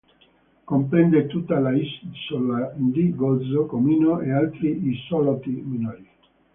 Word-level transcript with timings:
Comprende 0.65 1.27
tutta 1.27 1.59
l'isola 1.59 2.73
di 2.75 3.13
Gozo, 3.13 3.67
Comino 3.67 4.19
e 4.21 4.31
altri 4.31 4.87
isolotti 4.87 5.51
minori. 5.51 6.09